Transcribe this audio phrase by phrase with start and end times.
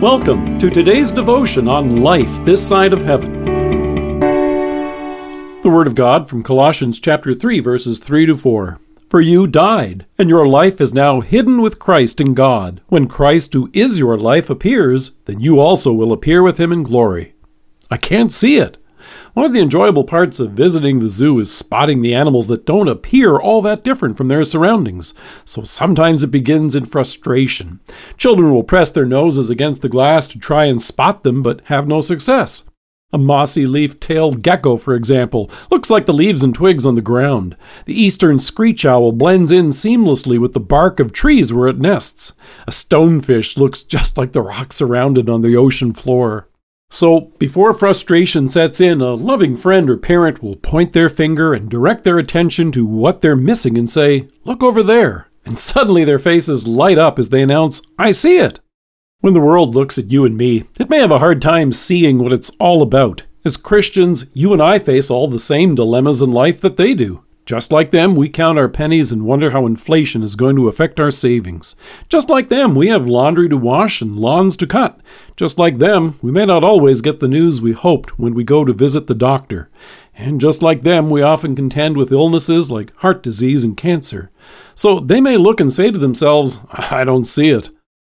[0.00, 3.44] Welcome to today's devotion on life this side of heaven.
[5.60, 8.80] The Word of God from Colossians chapter 3, verses 3 to 4.
[9.10, 12.80] For you died, and your life is now hidden with Christ in God.
[12.88, 16.82] When Christ, who is your life, appears, then you also will appear with him in
[16.82, 17.34] glory.
[17.90, 18.78] I can't see it.
[19.34, 22.88] One of the enjoyable parts of visiting the zoo is spotting the animals that don't
[22.88, 27.78] appear all that different from their surroundings, so sometimes it begins in frustration.
[28.16, 31.86] Children will press their noses against the glass to try and spot them, but have
[31.86, 32.64] no success.
[33.12, 37.00] A mossy leaf tailed gecko, for example, looks like the leaves and twigs on the
[37.00, 37.56] ground.
[37.86, 42.34] The eastern screech owl blends in seamlessly with the bark of trees where it nests.
[42.68, 46.48] A stonefish looks just like the rocks around it on the ocean floor.
[46.92, 51.70] So, before frustration sets in, a loving friend or parent will point their finger and
[51.70, 55.28] direct their attention to what they're missing and say, Look over there.
[55.46, 58.58] And suddenly their faces light up as they announce, I see it.
[59.20, 62.18] When the world looks at you and me, it may have a hard time seeing
[62.18, 63.22] what it's all about.
[63.44, 67.22] As Christians, you and I face all the same dilemmas in life that they do.
[67.50, 71.00] Just like them, we count our pennies and wonder how inflation is going to affect
[71.00, 71.74] our savings.
[72.08, 75.00] Just like them, we have laundry to wash and lawns to cut.
[75.34, 78.64] Just like them, we may not always get the news we hoped when we go
[78.64, 79.68] to visit the doctor.
[80.14, 84.30] And just like them, we often contend with illnesses like heart disease and cancer.
[84.76, 87.70] So they may look and say to themselves, I don't see it.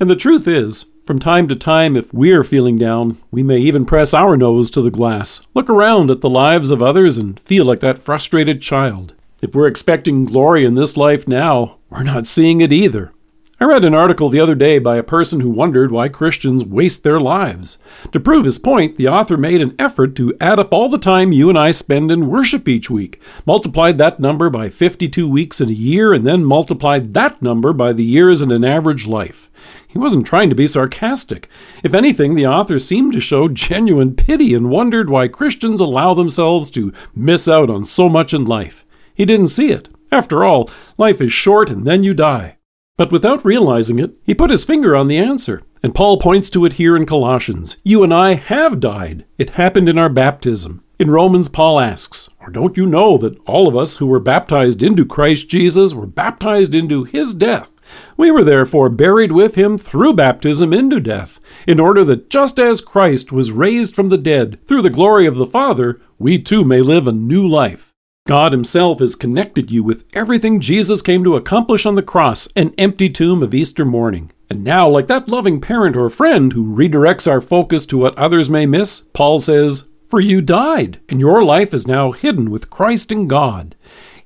[0.00, 3.84] And the truth is, from time to time, if we're feeling down, we may even
[3.84, 7.66] press our nose to the glass, look around at the lives of others, and feel
[7.66, 9.12] like that frustrated child.
[9.40, 13.12] If we're expecting glory in this life now, we're not seeing it either.
[13.60, 17.04] I read an article the other day by a person who wondered why Christians waste
[17.04, 17.78] their lives.
[18.10, 21.30] To prove his point, the author made an effort to add up all the time
[21.30, 25.68] you and I spend in worship each week, multiplied that number by 52 weeks in
[25.68, 29.48] a year, and then multiplied that number by the years in an average life.
[29.86, 31.48] He wasn't trying to be sarcastic.
[31.84, 36.70] If anything, the author seemed to show genuine pity and wondered why Christians allow themselves
[36.70, 38.84] to miss out on so much in life.
[39.18, 39.88] He didn't see it.
[40.12, 42.56] After all, life is short and then you die.
[42.96, 45.62] But without realizing it, he put his finger on the answer.
[45.82, 47.78] And Paul points to it here in Colossians.
[47.82, 49.24] You and I have died.
[49.36, 50.84] It happened in our baptism.
[51.00, 54.82] In Romans, Paul asks, Or don't you know that all of us who were baptized
[54.84, 57.68] into Christ Jesus were baptized into his death?
[58.16, 62.80] We were therefore buried with him through baptism into death, in order that just as
[62.80, 66.78] Christ was raised from the dead through the glory of the Father, we too may
[66.78, 67.87] live a new life.
[68.28, 72.74] God Himself has connected you with everything Jesus came to accomplish on the cross, an
[72.76, 74.30] empty tomb of Easter morning.
[74.50, 78.50] And now, like that loving parent or friend who redirects our focus to what others
[78.50, 83.10] may miss, Paul says, For you died, and your life is now hidden with Christ
[83.10, 83.74] in God.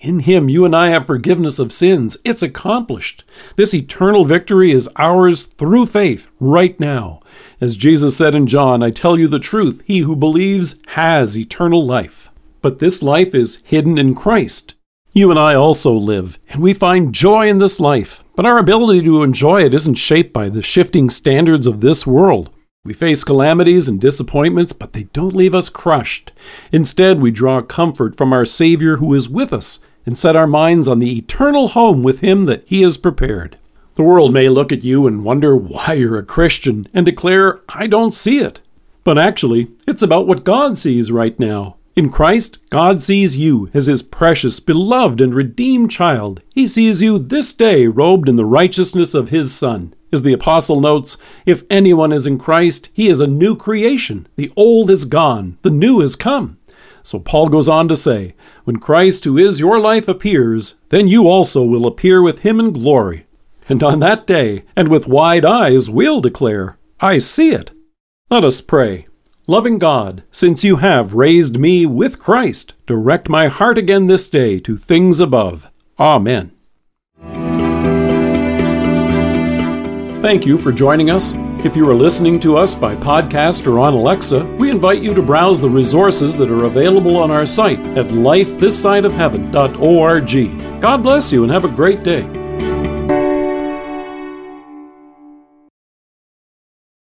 [0.00, 2.16] In Him, you and I have forgiveness of sins.
[2.24, 3.24] It's accomplished.
[3.56, 7.20] This eternal victory is ours through faith right now.
[7.60, 11.84] As Jesus said in John, I tell you the truth, he who believes has eternal
[11.84, 12.29] life.
[12.62, 14.74] But this life is hidden in Christ.
[15.12, 19.02] You and I also live, and we find joy in this life, but our ability
[19.02, 22.50] to enjoy it isn't shaped by the shifting standards of this world.
[22.84, 26.32] We face calamities and disappointments, but they don't leave us crushed.
[26.70, 30.88] Instead, we draw comfort from our Savior who is with us and set our minds
[30.88, 33.58] on the eternal home with Him that He has prepared.
[33.96, 37.86] The world may look at you and wonder why you're a Christian and declare, I
[37.86, 38.60] don't see it.
[39.02, 41.76] But actually, it's about what God sees right now.
[41.96, 46.40] In Christ, God sees you as His precious, beloved, and redeemed child.
[46.54, 49.94] He sees you this day robed in the righteousness of His Son.
[50.12, 54.26] As the Apostle notes, if anyone is in Christ, he is a new creation.
[54.36, 56.58] The old is gone, the new has come.
[57.02, 58.34] So Paul goes on to say,
[58.64, 62.72] When Christ, who is your life, appears, then you also will appear with him in
[62.72, 63.26] glory.
[63.68, 67.70] And on that day, and with wide eyes, we'll declare, I see it.
[68.30, 69.06] Let us pray.
[69.50, 74.60] Loving God, since you have raised me with Christ, direct my heart again this day
[74.60, 75.68] to things above.
[75.98, 76.52] Amen.
[80.22, 81.32] Thank you for joining us.
[81.64, 85.22] If you are listening to us by podcast or on Alexa, we invite you to
[85.22, 90.80] browse the resources that are available on our site at lifethissideofheaven.org.
[90.80, 92.39] God bless you and have a great day.